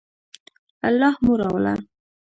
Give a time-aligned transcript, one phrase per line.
[0.89, 1.73] الله مو راوله